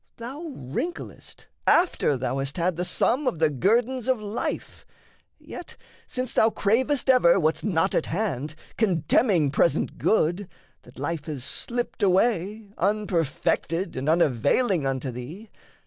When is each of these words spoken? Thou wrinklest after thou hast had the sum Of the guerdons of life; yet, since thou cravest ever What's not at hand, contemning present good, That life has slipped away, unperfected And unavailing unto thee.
Thou 0.17 0.51
wrinklest 0.55 1.45
after 1.67 2.17
thou 2.17 2.39
hast 2.39 2.57
had 2.57 2.75
the 2.75 2.83
sum 2.83 3.27
Of 3.27 3.37
the 3.37 3.51
guerdons 3.51 4.07
of 4.07 4.19
life; 4.19 4.83
yet, 5.37 5.77
since 6.07 6.33
thou 6.33 6.49
cravest 6.49 7.07
ever 7.07 7.39
What's 7.39 7.63
not 7.63 7.93
at 7.93 8.07
hand, 8.07 8.55
contemning 8.79 9.51
present 9.51 9.99
good, 9.99 10.47
That 10.81 10.97
life 10.97 11.25
has 11.25 11.43
slipped 11.43 12.01
away, 12.01 12.69
unperfected 12.79 13.95
And 13.95 14.09
unavailing 14.09 14.87
unto 14.87 15.11
thee. 15.11 15.51